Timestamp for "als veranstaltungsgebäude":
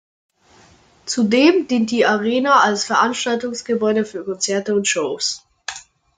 2.61-4.03